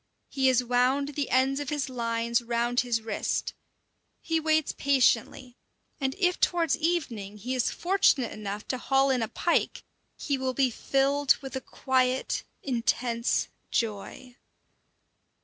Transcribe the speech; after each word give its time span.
He 0.31 0.47
has 0.47 0.63
wound 0.63 1.09
the 1.09 1.29
ends 1.29 1.59
of 1.59 1.69
his 1.69 1.87
lines 1.87 2.41
round 2.41 2.79
his 2.79 3.03
wrist; 3.03 3.53
he 4.19 4.39
waits 4.39 4.73
patiently, 4.75 5.57
and 5.99 6.15
if 6.17 6.39
towards 6.39 6.75
evening 6.75 7.37
he 7.37 7.53
is 7.53 7.69
fortunate 7.69 8.31
enough 8.31 8.67
to 8.69 8.79
haul 8.79 9.11
in 9.11 9.21
a 9.21 9.27
pike, 9.27 9.83
he 10.17 10.39
will 10.39 10.55
be 10.55 10.71
filled 10.71 11.35
with 11.39 11.55
a 11.55 11.61
quiet, 11.61 12.43
intense 12.63 13.47
joy. 13.69 14.35